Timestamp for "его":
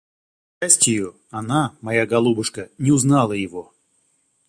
3.33-3.71